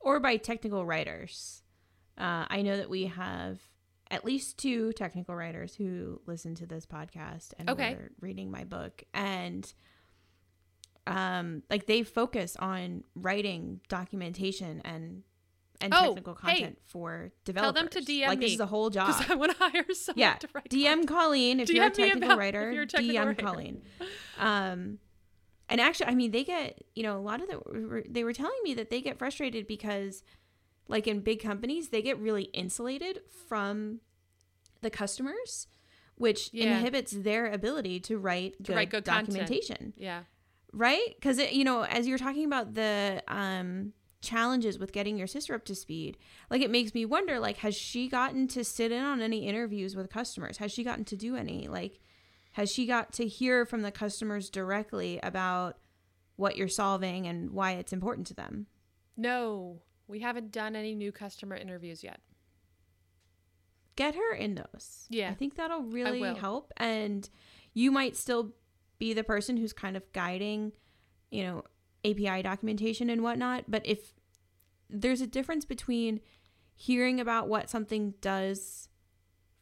[0.00, 1.62] or by technical writers.
[2.16, 3.60] Uh, I know that we have
[4.10, 7.94] at least two technical writers who listen to this podcast and Okay.
[7.94, 9.72] were reading my book, and
[11.08, 15.22] um, like they focus on writing documentation and
[15.80, 18.90] and Oh, technical hey, content for tell them to DM like this is a whole
[18.90, 19.08] job.
[19.08, 20.68] Because I want to hire someone yeah, to write.
[20.70, 21.08] DM content.
[21.08, 22.72] Colleen if you're a DM technical writer.
[22.72, 23.42] you're a technical DM writer.
[23.42, 23.82] Colleen.
[24.38, 24.98] Um,
[25.68, 28.58] and actually, I mean, they get you know a lot of the they were telling
[28.62, 30.22] me that they get frustrated because,
[30.88, 34.00] like in big companies, they get really insulated from
[34.82, 35.66] the customers,
[36.16, 36.76] which Yeah.
[36.78, 39.28] inhibits their ability to write To good, write good content.
[39.28, 40.22] documentation Yeah.
[40.72, 43.92] right because you know as you're talking about the um
[44.26, 46.18] challenges with getting your sister up to speed.
[46.50, 49.96] Like it makes me wonder like has she gotten to sit in on any interviews
[49.96, 50.58] with customers?
[50.58, 51.68] Has she gotten to do any?
[51.68, 52.00] Like
[52.52, 55.78] has she got to hear from the customers directly about
[56.36, 58.66] what you're solving and why it's important to them?
[59.16, 62.20] No, we haven't done any new customer interviews yet.
[63.96, 65.06] get her in those.
[65.08, 66.72] Yeah, i think that'll really help.
[66.76, 67.28] And
[67.72, 68.52] you might still
[68.98, 70.72] be the person who's kind of guiding
[71.30, 71.62] you know
[72.04, 73.64] api documentation and whatnot.
[73.68, 74.12] But if
[74.90, 76.20] there's a difference between
[76.74, 78.88] hearing about what something does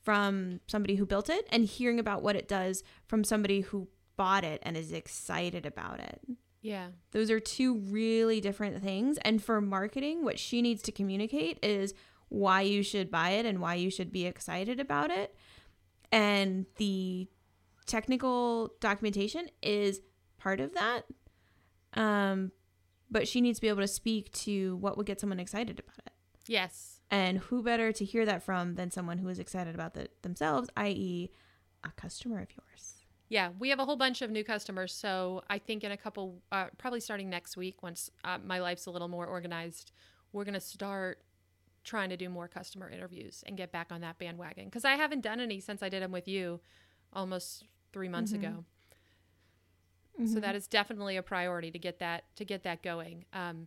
[0.03, 4.45] from somebody who built it and hearing about what it does from somebody who bought
[4.45, 6.21] it and is excited about it
[6.61, 6.89] Yeah.
[7.13, 9.19] those are two really different things.
[9.23, 11.95] And for marketing, what she needs to communicate is
[12.29, 15.35] why you should buy it and why you should be excited about it.
[16.13, 17.29] And the
[17.87, 20.01] technical documentation is
[20.39, 21.05] part of that.
[21.95, 22.51] Um,
[23.15, 25.99] but she needs to be able to speak to what would get someone excited about
[26.05, 26.13] it.
[26.49, 27.01] Yes.
[27.13, 30.69] And who better to hear that from than someone who is excited about it themselves,
[30.77, 31.31] i.e.,
[31.85, 33.07] a customer of yours?
[33.29, 34.93] Yeah, we have a whole bunch of new customers.
[34.93, 38.87] So I think in a couple, uh, probably starting next week, once uh, my life's
[38.87, 39.93] a little more organized,
[40.33, 41.23] we're going to start
[41.85, 44.65] trying to do more customer interviews and get back on that bandwagon.
[44.65, 46.61] Because I haven't done any since I did them with you
[47.13, 48.37] almost three months Mhm.
[48.39, 48.65] ago.
[50.17, 50.41] So mm-hmm.
[50.41, 53.25] that is definitely a priority to get that to get that going.
[53.33, 53.67] Um,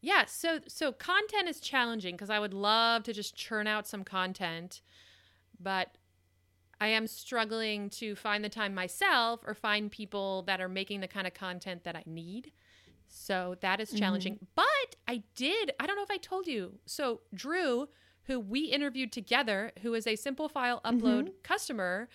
[0.00, 4.02] yeah, so so content is challenging because I would love to just churn out some
[4.02, 4.80] content,
[5.60, 5.96] but
[6.80, 11.08] I am struggling to find the time myself or find people that are making the
[11.08, 12.52] kind of content that I need.
[13.06, 14.36] So that is challenging.
[14.36, 14.44] Mm-hmm.
[14.54, 16.78] But I did, I don't know if I told you.
[16.86, 17.88] So Drew,
[18.24, 21.42] who we interviewed together, who is a simple file upload mm-hmm.
[21.42, 22.08] customer,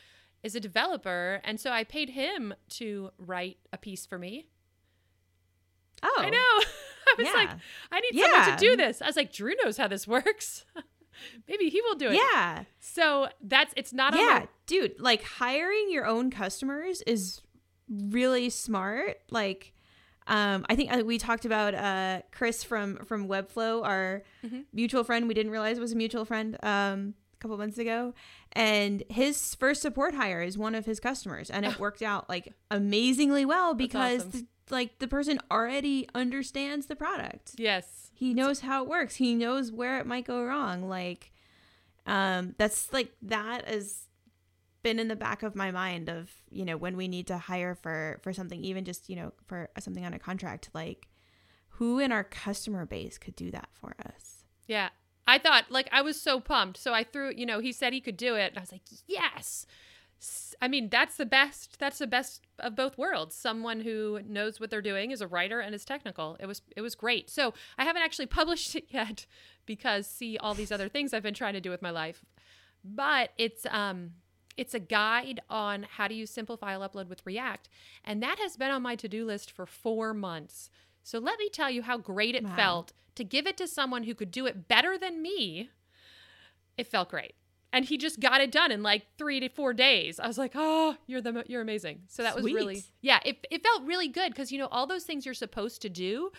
[0.45, 1.41] is a developer.
[1.43, 4.47] And so I paid him to write a piece for me.
[6.03, 6.37] Oh, I know.
[6.37, 7.49] I was like.
[7.91, 9.01] I need someone to do this.
[9.01, 10.65] I was like, Drew knows how this works.
[11.47, 12.15] Maybe he will do it.
[12.15, 12.63] Yeah.
[12.79, 17.41] So that's it's not yeah my dude like hiring your own customers is
[17.89, 19.71] really smart like
[20.27, 24.65] um i think uh, we talked about uh chris from from webflow our Mhm.
[24.73, 28.13] mutual friend we didn't realize was a mutual friend um a couple months ago
[28.53, 32.53] and his first support hire is one of his customers and it worked out like
[32.71, 34.31] amazingly well because awesome.
[34.67, 38.09] the, like the person already understands the product Yes.
[38.13, 41.31] he knows how it works he knows where it might go wrong like
[42.07, 44.03] um that's like that has
[44.83, 47.73] been in the back of my mind of you know when we need to hire
[47.75, 51.07] for for something even just you know for something on a contract like
[51.69, 54.89] who in our customer base could do that for us Yeah.
[55.27, 56.77] I thought like I was so pumped.
[56.77, 58.49] So I threw, you know, he said he could do it.
[58.49, 59.65] And I was like, "Yes."
[60.61, 61.77] I mean, that's the best.
[61.79, 63.35] That's the best of both worlds.
[63.35, 66.37] Someone who knows what they're doing is a writer and is technical.
[66.39, 67.29] It was it was great.
[67.29, 69.25] So, I haven't actually published it yet
[69.65, 72.23] because see all these other things I've been trying to do with my life.
[72.83, 74.11] But it's um
[74.57, 77.67] it's a guide on how to use simple file upload with React,
[78.05, 80.69] and that has been on my to-do list for 4 months.
[81.05, 82.55] So let me tell you how great it Wow.
[82.55, 85.69] felt to give it to someone who could do it better than me.
[86.77, 87.35] It felt great.
[87.73, 90.17] and he just got it done in like three to four days.
[90.19, 92.03] I was like, oh, you're the you're amazing.
[92.07, 93.19] So that was really yeah.
[93.25, 96.31] It it felt really good because you know all those things you're supposed to do.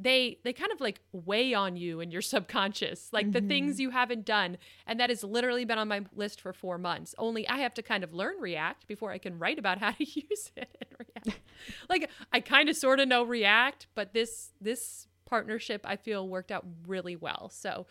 [0.00, 3.90] They they kind of like weigh on you and your subconscious, like the things you
[3.90, 7.14] haven't done, and that has literally been on my list for four months.
[7.16, 10.04] Only I have to kind of learn React before I can write about how to
[10.04, 11.40] use it in React.
[11.88, 16.50] like I kind of sort of know React, but this this partnership I feel worked
[16.50, 17.50] out really well.
[17.52, 17.86] So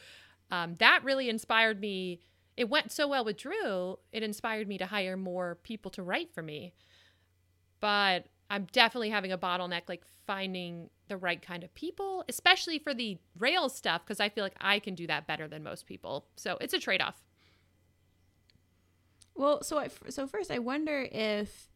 [0.51, 2.19] um, that really inspired me.
[2.55, 6.31] It went so well with Drew, it inspired me to hire more people to write
[6.33, 6.73] for me.
[7.79, 12.91] But I'm definitely having a bottleneck, like finding the right kind of people, especially for
[12.91, 16.25] the Rails stuff, because I feel like I can do that better than most people.
[16.35, 17.21] So it's a trade off.
[19.35, 21.69] Well, so I, so first, I wonder if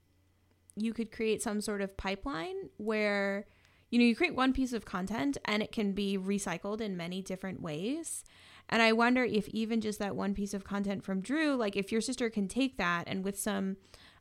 [0.76, 3.45] you could create some sort of pipeline where
[3.91, 7.21] you know you create one piece of content and it can be recycled in many
[7.21, 8.23] different ways.
[8.69, 11.91] And I wonder if even just that one piece of content from Drew, like if
[11.91, 13.78] your sister can take that and with some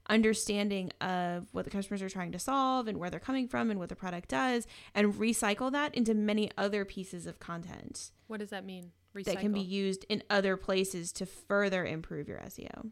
[0.08, 3.78] understanding of what the customers are trying to solve and where they're coming from and
[3.78, 8.50] what the product does and recycle that into many other pieces of content What does
[8.50, 8.92] that mean?
[9.14, 9.24] Recycle.
[9.24, 12.90] that can be used in other places to further improve your SEO.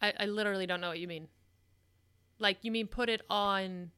[0.00, 1.28] I, I literally don't know what you mean.
[2.38, 3.90] Like you mean put it on,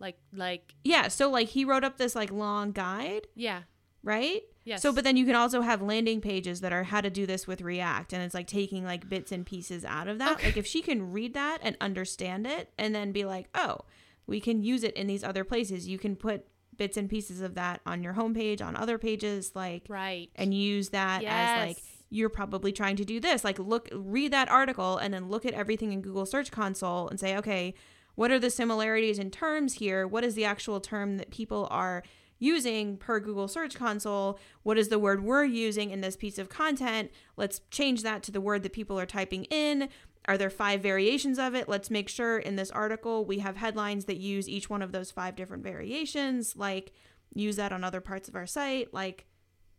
[0.00, 3.62] like like Yeah, so like he wrote up this like long guide, yeah
[4.04, 4.42] right?
[4.64, 4.82] yes.
[4.82, 7.46] So but then you can also have landing pages that are how to do this
[7.46, 10.34] with React and it's like taking like bits and pieces out of that.
[10.34, 10.46] Okay.
[10.46, 13.78] Like if she can read that and understand it and then be like, "Oh,
[14.26, 17.54] we can use it in these other places." You can put bits and pieces of
[17.54, 22.28] that on your homepage, on other pages like right and use that as like you're
[22.28, 23.44] probably trying to do this.
[23.44, 27.18] Like look read that article and then look at everything in Google Search Console and
[27.18, 27.74] say, "Okay,
[28.14, 30.06] what are the similarities in terms here?
[30.06, 32.02] What is the actual term that people are
[32.38, 34.38] using per Google Search Console?
[34.62, 37.10] What is the word we're using in this piece of content?
[37.36, 39.88] Let's change that to the word that people are typing in.
[40.26, 41.68] Are there five variations of it?
[41.68, 45.10] Let's make sure in this article we have headlines that use each one of those
[45.10, 46.56] five different variations.
[46.56, 46.92] Like
[47.34, 49.26] use that on other parts of our site, like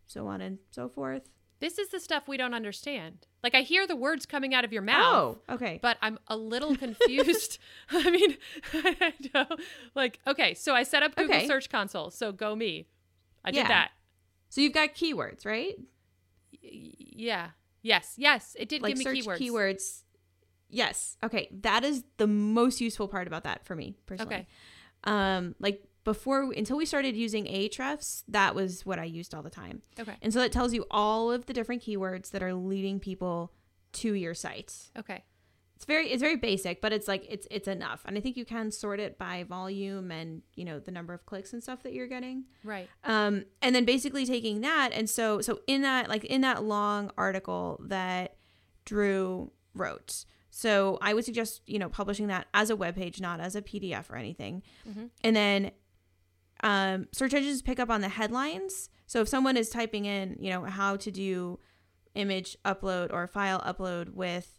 [0.06, 1.28] so on and so forth.
[1.58, 3.26] This is the stuff we don't understand.
[3.42, 5.38] Like I hear the words coming out of your mouth.
[5.48, 5.78] Oh, okay.
[5.82, 7.58] But I'm a little confused.
[7.90, 8.36] I mean,
[8.74, 9.46] I know.
[9.94, 11.46] like, okay, so I set up Google Okay.
[11.46, 12.10] Search Console.
[12.10, 12.86] So go me.
[13.44, 13.90] I did that.
[14.50, 15.74] So you've got keywords, right?
[16.62, 17.48] Y- Yeah.
[17.82, 18.14] Yes.
[18.16, 18.56] Yes.
[18.58, 19.38] It did Like give me search keywords.
[19.40, 20.02] keywords.
[20.68, 21.16] Yes.
[21.22, 21.48] Okay.
[21.62, 24.34] That is the most useful part about that for me personally.
[24.34, 24.46] Okay.
[25.04, 29.50] Um, like before, until we started using Ahrefs, that was what I used all the
[29.50, 29.82] time.
[30.00, 30.14] Okay.
[30.22, 33.52] And so that tells you all of the different keywords that are leading people
[34.00, 34.72] to your site.
[34.98, 35.24] Okay.
[35.74, 38.00] It's very it's very basic, but it's like it's it's enough.
[38.06, 41.26] And I think you can sort it by volume and, you know, the number of
[41.26, 42.44] clicks and stuff that you're getting.
[42.64, 42.88] Right.
[43.04, 47.10] um and then basically taking that and so so in that like in that long
[47.18, 48.36] article that
[48.86, 53.40] drew wrote so i would suggest you know publishing that as a web page not
[53.40, 55.10] as a pdf or anything Mhm.
[55.24, 55.70] and then
[56.62, 58.88] um search engines pick up on the headlines.
[59.06, 61.58] So if someone is typing in you know how to do
[62.14, 64.58] image upload or file upload with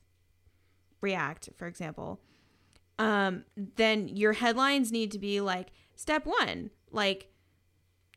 [1.02, 2.20] react for example
[3.00, 7.32] um then your headlines need to be like step one like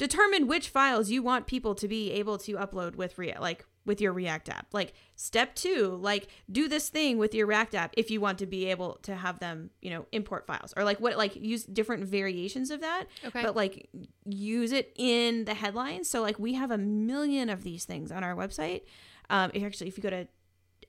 [0.00, 4.00] determine which files you want people to be able to upload with React, like with
[4.00, 4.66] your React app.
[4.72, 8.46] Like step two, like do this thing with your React app if you want to
[8.46, 12.04] be able to have them, you know, import files or like what, like use different
[12.04, 13.06] variations of that.
[13.24, 13.42] Okay.
[13.42, 13.88] But like
[14.24, 16.08] use it in the headlines.
[16.08, 18.82] So like we have a million of these things on our website.
[19.30, 20.28] Um, if actually, if you go to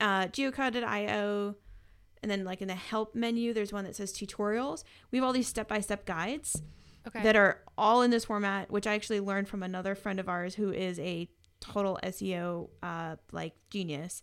[0.00, 1.54] uh, geocod.io
[2.22, 4.84] and then like in the help menu, there's one that says tutorials.
[5.10, 6.62] We have all these step by step guides
[7.06, 7.22] okay.
[7.22, 10.54] that are all in this format, which I actually learned from another friend of ours
[10.54, 11.28] who is a
[11.62, 14.22] total SEO uh, like genius.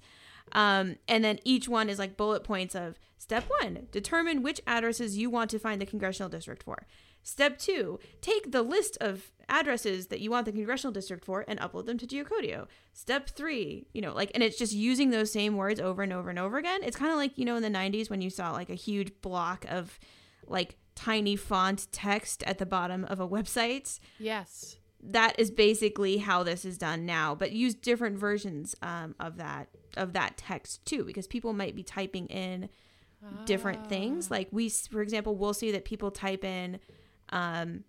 [0.51, 5.17] Um, and then each one is like bullet points of step one, determine which addresses
[5.17, 6.85] you want to find the congressional district for.
[7.21, 11.59] Step two, take the list of addresses that you want the congressional district for and
[11.59, 12.67] upload them to Geocodio.
[12.93, 16.29] Step three, you know, like, and it's just using those same words over and over
[16.29, 16.81] and over again.
[16.83, 19.11] It's kind of like, you know, in the 90s when you saw like a huge
[19.21, 19.99] block of
[20.47, 24.75] like tiny font text at the bottom of a website yes.
[25.01, 29.69] That is basically how this is done now but use different versions um, of that
[29.97, 32.69] of that text too because people might be typing in
[33.45, 34.31] different things.
[34.31, 36.79] Like we for example we'll see that people type in
[37.29, 37.83] um,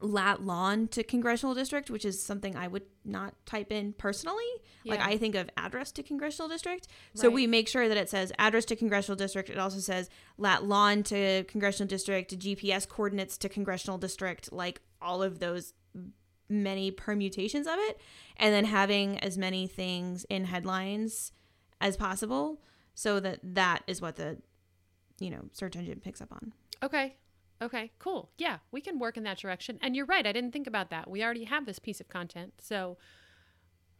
[0.00, 4.44] lat lawn to congressional district which is something i would not type in personally.
[4.84, 6.88] Like i think of address to congressional district.
[7.14, 7.34] So Right.
[7.34, 9.50] we make sure that it says address to congressional district.
[9.50, 15.22] It also says lat lawn to congressional district gps coordinates to congressional district like all
[15.22, 15.74] of those
[16.48, 18.00] many permutations of it
[18.36, 21.32] and then having as many things in headlines
[21.80, 22.60] as possible
[22.94, 24.38] so that that is what the
[25.20, 27.16] you know search engine picks up on Okay.
[27.60, 28.30] Okay, cool.
[28.38, 29.80] Yeah, we can work in that direction.
[29.82, 31.10] And you're right, I didn't think about that.
[31.10, 32.52] We already have this piece of content.
[32.62, 32.98] So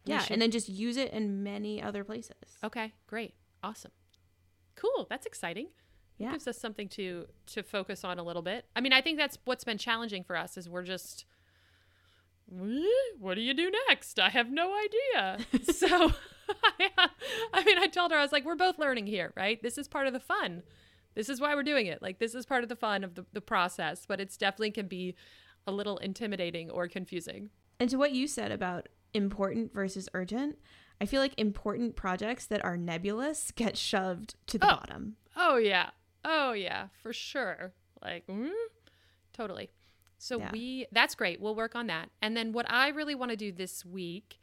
[0.05, 3.33] yeah should- and then just use it in many other places Okay, great.
[3.61, 3.91] Awesome.
[4.75, 5.07] Cool.
[5.09, 5.67] That's exciting.
[6.17, 6.31] Yeah.
[6.31, 8.65] Gives us something to to focus on a little bit.
[8.75, 11.38] I mean, I think that's what's been challenging for us is we're just "Eh,
[13.19, 14.19] what do you do next?
[14.19, 15.39] I have no idea.
[15.73, 16.11] so
[17.53, 19.61] I mean, I told her I was like, we're both learning here, right?
[19.61, 20.63] This is part of the fun.
[21.15, 22.01] This is why we're doing it.
[22.01, 24.87] Like this is part of the fun of the, the process, but it's definitely can
[24.87, 25.15] be
[25.67, 27.49] a little intimidating or confusing.
[27.79, 30.57] And to what you said about important versus urgent,
[31.01, 34.75] I feel like important projects that are nebulous get shoved to the Oh.
[34.77, 35.15] bottom.
[35.35, 35.89] Oh yeah.
[36.25, 37.73] Oh yeah, for sure.
[38.01, 38.49] Like mm,
[39.33, 39.69] totally.
[40.19, 40.51] So Yeah.
[40.51, 41.41] we that's great.
[41.41, 42.11] We'll work on that.
[42.21, 44.39] And then what I really want to do this week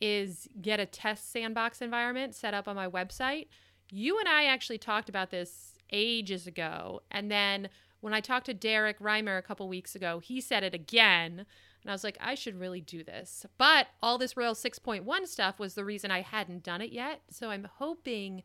[0.00, 3.46] is get a test sandbox environment set up on my website.
[3.90, 7.02] You and I actually talked about this ages ago.
[7.10, 7.68] And then
[8.00, 11.46] when I talked to Derrick Reimer a couple weeks ago, he said it again.
[11.82, 13.46] And I was like, I should really do this.
[13.58, 17.22] But all this Rails 6.1 stuff was the reason I hadn't done it yet.
[17.30, 18.42] So I'm hoping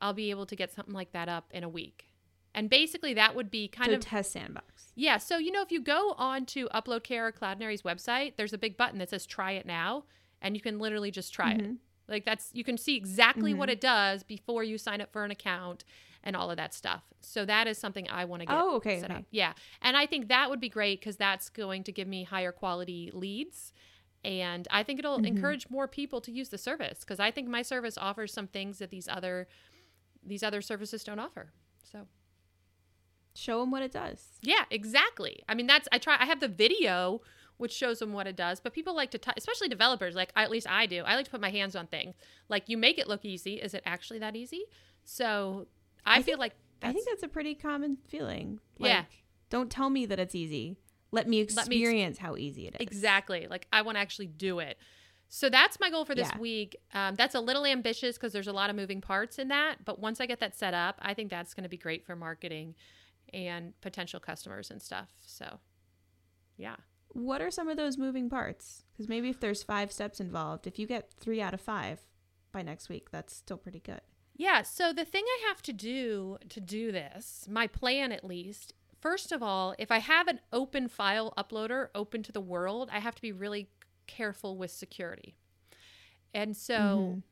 [0.00, 2.07] I'll be able to get something like that up in a week.
[2.58, 4.92] And basically, that would be kind so of test sandbox.
[4.96, 5.16] yeah.
[5.18, 8.76] So, you know, if you go on to Uploadcare or Cloudinary's website, there's a big
[8.76, 10.04] button that says try it now,
[10.42, 11.60] and you can literally just try it.
[11.62, 11.76] Mhm.
[12.08, 13.72] Like, that's, you can see exactly what Mhm.
[13.74, 15.84] it does before you sign up for an account
[16.24, 17.04] and all of that stuff.
[17.20, 19.20] So, that is something I want to get Oh, okay, set okay.
[19.20, 19.26] up.
[19.30, 19.52] Yeah.
[19.82, 23.10] And I think that would be great because that's going to give me higher quality
[23.12, 23.72] leads.
[24.24, 25.26] And I think it'll Mhm.
[25.28, 28.78] encourage more people to use the service because I think my service offers some things
[28.78, 29.46] that these other
[30.20, 31.52] these other services don't offer.
[33.38, 34.24] Show them what it does.
[34.42, 35.42] yeah, exactly.
[35.48, 36.16] I mean, that's I try.
[36.18, 37.20] I have the video
[37.58, 40.14] which shows them what it does, but people like to, t- especially developers.
[40.14, 41.02] Like at least I do.
[41.04, 42.14] I like to put my hands on things.
[42.48, 43.54] Like you make it look easy.
[43.54, 44.62] Is it actually that easy?
[45.04, 45.66] So
[46.06, 48.60] I, I feel like I think that's a pretty common feeling.
[48.78, 49.04] Yeah.
[49.50, 50.76] Don't tell me that it's easy.
[51.10, 52.80] Let me Let me experience how easy it is.
[52.80, 53.46] Exactly.
[53.50, 54.78] Like I want to actually do it.
[55.28, 56.38] So that's my goal for this Yeah.
[56.38, 56.76] week.
[56.94, 59.84] Um, that's a little ambitious because there's a lot of moving parts in that.
[59.84, 62.14] But once I get that set up, I think that's going to be great for
[62.14, 62.74] marketing
[63.32, 65.10] and potential customers and stuff.
[65.20, 65.60] So,
[66.56, 66.76] yeah.
[67.08, 68.84] What are some of those moving parts?
[68.92, 72.00] Because maybe if there's five steps involved, if you get three out of five
[72.52, 74.00] by next week, that's still pretty good.
[74.36, 74.62] Yeah.
[74.62, 79.32] So the thing I have to do to do this, my plan at least, first
[79.32, 83.14] of all, if I have an open file uploader open to the world, I have
[83.14, 83.70] to be really
[84.06, 85.34] careful with security.
[86.34, 87.22] And so Mhm.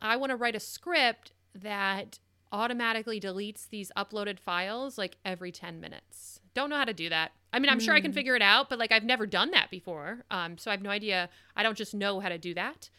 [0.00, 2.18] I want to write a script that
[2.52, 6.38] automatically deletes these uploaded files like every 10 minutes.
[6.54, 7.32] Don't know how to do that.
[7.52, 8.14] I mean, I'm sure I can Mm.
[8.14, 10.24] figure it out, but like I've never done that before.
[10.30, 11.30] Um, so I have no idea.
[11.56, 12.90] I don't just know how to do that.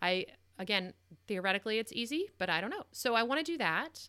[0.00, 0.26] I,
[0.58, 0.94] again,
[1.26, 2.84] theoretically it's easy, but I don't know.
[2.92, 4.08] So I want to do that.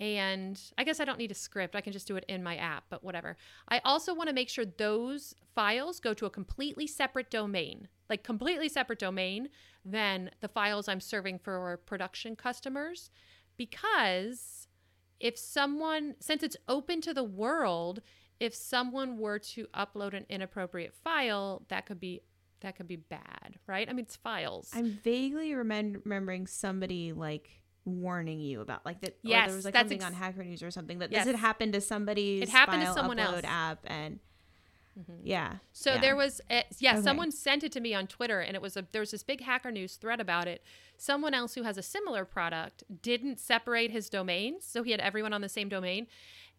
[0.00, 1.76] And I guess I don't need a script.
[1.76, 3.36] I can just do it in my app, but whatever.
[3.68, 8.24] I also want to make sure those files go to a completely separate domain, like
[8.24, 9.48] completely separate domain
[9.84, 13.10] than the files I'm serving for production customers.
[13.56, 14.68] Because
[15.20, 18.00] if someone, since it's open to the world,
[18.40, 22.22] if someone were to upload an inappropriate file, that could be
[22.60, 23.88] that could be bad, right?
[23.88, 24.70] I mean, it's files.
[24.72, 27.50] I'm vaguely remem- remembering somebody like
[27.84, 29.16] warning you about like that.
[29.24, 31.24] Yes, there was like something ex- on Hacker News or something that Yes.
[31.24, 33.44] this had happened to somebody's It happened to someone upload else.
[33.44, 34.20] app, and
[34.98, 35.20] Mhm.
[35.22, 36.00] yeah, So Yeah.
[36.00, 37.02] there was, a, yeah, Okay.
[37.02, 39.40] someone sent it to me on Twitter, and it was a there was this big
[39.40, 40.62] Hacker News thread about it.
[40.98, 45.32] Someone else who has a similar product didn't separate his domains, so he had everyone
[45.32, 46.06] on the same domain,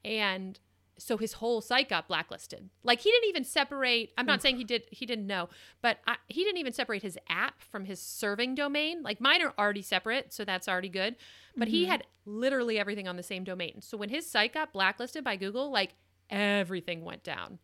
[0.04, 0.60] and
[0.98, 2.70] so his whole site got blacklisted.
[2.84, 4.14] Like he didn't even separate.
[4.18, 4.86] I'm not saying he did.
[4.92, 5.50] He didn't know,
[5.82, 9.02] but I, he didn't even separate his app from his serving domain.
[9.04, 11.16] Like mine are already separate, so that's already good.
[11.56, 11.88] But he Mhm.
[11.90, 13.82] had literally everything on the same domain.
[13.82, 15.96] So when his site got blacklisted by Google, like
[16.30, 17.60] everything went down.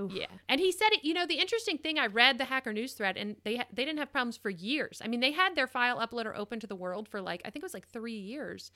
[0.00, 0.12] Oof.
[0.12, 1.04] Yeah, and he said it.
[1.04, 3.98] You know, the interesting thing, I read the Hacker News thread, and they they didn't
[3.98, 5.00] have problems for years.
[5.04, 7.62] I mean, they had their file uploader open to the world for like I think
[7.62, 8.70] it was like three years,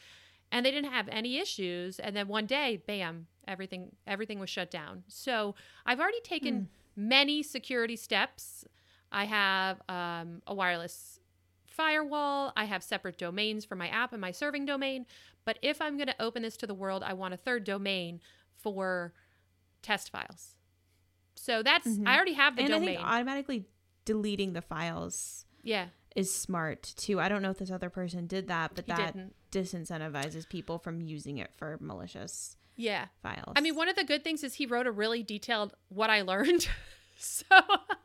[0.51, 1.99] and they didn't have any issues.
[1.99, 5.05] And then one day, bam, everything everything was shut down.
[5.09, 5.55] So
[5.85, 8.65] I've already taken many security steps.
[9.13, 11.19] I have um, a wireless
[11.67, 12.53] firewall.
[12.57, 15.07] I have separate domains for my app and my serving domain.
[15.45, 18.21] But if I'm going to open this to the world, I want a third domain
[18.55, 19.15] for
[19.83, 20.57] test files.
[21.43, 22.07] So that's Mhm.
[22.07, 22.97] I already have the and I domain.
[22.97, 23.65] think automatically
[24.05, 27.19] deleting the files yeah, is smart too.
[27.21, 29.35] I don't know if this other person did that, but he that didn't.
[29.51, 33.07] disincentivizes people from using it for malicious Yeah.
[33.23, 33.55] files.
[33.57, 36.23] I mean, one of the good things is he wrote a really detailed what I
[36.23, 36.69] learned.
[37.23, 37.45] So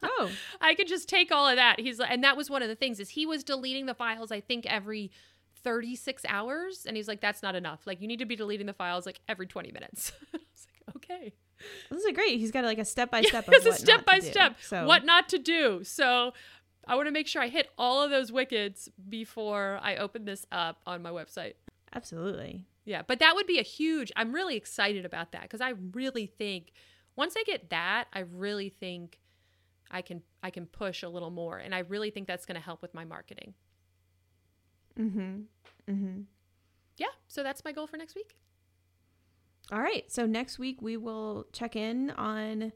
[0.03, 0.29] Oh,
[0.59, 1.79] I could just take all of that.
[1.79, 4.29] He's like, and that was one of the things is he was deleting the files.
[4.29, 5.09] I think every
[5.63, 7.87] 36 hours, and he's like, that's not enough.
[7.87, 10.11] Like you need to be deleting the files like every 20 minutes.
[10.33, 11.33] I was like, okay.
[11.89, 12.39] This is great.
[12.39, 13.45] He's got like a step by step.
[13.47, 14.57] it's a step by step.
[14.61, 15.83] So what not to do.
[15.83, 16.33] So
[16.87, 20.45] I want to make sure I hit all of those wickets before I open this
[20.51, 21.53] up on my website.
[21.93, 22.65] Absolutely.
[22.83, 24.11] Yeah, but that would be a huge.
[24.15, 26.71] I'm really excited about that because I really think
[27.15, 29.19] once I get that, I really think
[29.89, 32.63] I can I can push a little more, and I really think that's going to
[32.63, 33.55] help with my marketing.
[34.99, 35.41] Mm-hmm.
[35.91, 36.21] Mm-hmm.
[36.97, 38.37] Yeah, so that's my goal for next week.
[39.71, 40.11] All right.
[40.11, 42.71] So next week we will check in on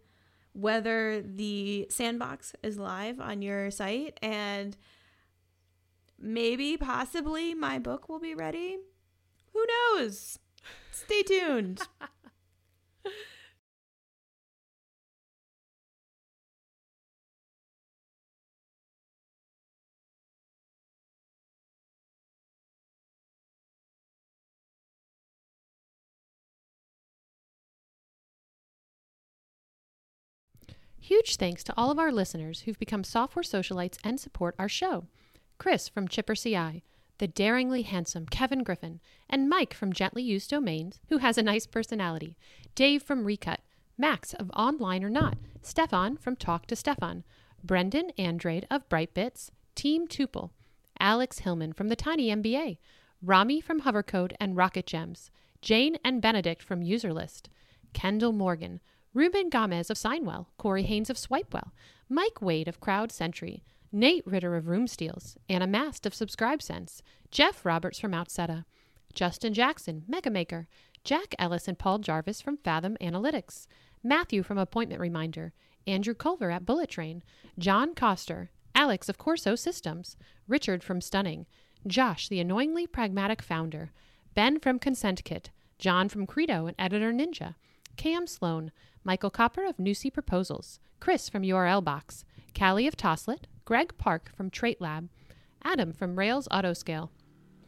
[0.54, 4.76] whether the sandbox is live on your site and
[6.18, 8.78] maybe possibly my book will be ready.
[9.54, 10.40] Who knows?
[10.92, 11.82] Stay tuned.
[31.00, 35.06] Huge thanks to all of our listeners who've become software socialites and support our show.
[35.58, 36.84] Chris from Chipper CI,
[37.20, 41.66] the daringly handsome Kevin Griffin, and Mike from Gently Used Domains, who has a nice
[41.66, 42.38] personality,
[42.76, 43.62] Dave from Recut,
[43.98, 47.24] Max of Online or Not, Stefan from Talk to Stefan,
[47.64, 50.52] Brendan Andrade of Brightbits, Team Tuple,
[51.00, 52.78] Alex Hillman from the Tiny MBA,
[53.22, 55.30] Rami from Hovercode and Rocket Gems,
[55.62, 57.48] Jane and Benedict from Userlist,
[57.94, 58.80] Kendall Morgan,
[59.14, 61.72] Ruben Gomez of Signwell, Corey Haines of Swipewell,
[62.08, 67.02] Mike Wade of Crowd Sentry, Nate Ritter of Room Steals, Anna Mast of Subscribe Sense,
[67.32, 68.66] Jeff Roberts from Outseta,
[69.14, 70.68] Justin Jackson, Megamaker,
[71.04, 73.66] Jack Ellis and Paul Jarvis from Fathom Analytics,
[74.04, 75.54] Matthew from Appointment Reminder,
[75.88, 77.24] Andrew Culver at Bullet Train,
[77.58, 81.48] John Coster, Alex of Corso Systems, Richard from Stunning,
[81.88, 83.92] Josh, the annoyingly pragmatic founder,
[84.36, 85.50] Ben from Consent Kit,
[85.80, 87.56] John from Credo and Editor Ninja,
[88.00, 88.72] Cam Sloan,
[89.04, 92.24] Michael Koper of Nusii Proposals, Chris from URL Box,
[92.58, 95.10] Callie of Toslet, Greg Park from Trait Lab,
[95.66, 97.10] Adam from Rails Autoscale,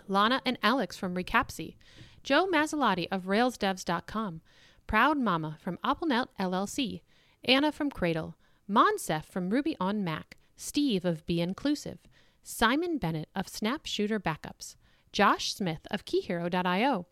[0.08, 1.76] Lana and Alex from Recapsy,
[2.24, 4.40] Joe Masilotti of RailsDevs.com,
[4.88, 7.02] Proud Mama from AppleNet LLC,
[7.44, 8.38] Anna from Cradle,
[8.70, 12.00] Moncef from Ruby on Mac, Steve of Be Inclusive,
[12.42, 14.78] Simon Bennett of Snap Shooter Backups,
[15.12, 17.06] Josh Smith of KeyHero.io,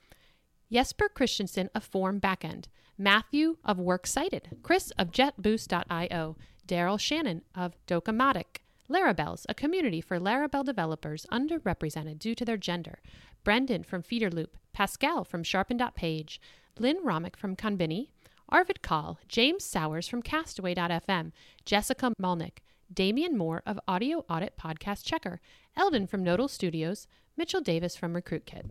[0.72, 2.68] Jesper Christensen of Form Backend,
[3.02, 6.36] Matthew of Works Cited, Chris of JetBoost.io,
[6.68, 8.58] Daryl Shannon of Docamatic,
[8.90, 13.00] Larabelles, a community for Laravel developers underrepresented due to their gender,
[13.46, 16.42] Brendan from Feederloop, Pascal from Sharpen.page,
[16.78, 18.10] Lynn Romick from Conbini,
[18.50, 21.32] Arvid Kahl, James Sowers from Castaway.fm,
[21.64, 22.58] Jessica Malnick,
[22.94, 25.40] Damian Moore of Audio Audit Podcast Checker,
[25.78, 28.66] Eldon from Nodal Studios, Mitchell Davis from RecruitKit.